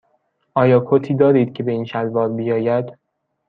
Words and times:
آیا 0.53 0.79
کتی 0.87 1.15
دارید 1.15 1.53
که 1.53 1.63
به 1.63 1.71
این 1.71 1.85
شلوار 1.85 2.29
بیاید؟ 2.29 2.97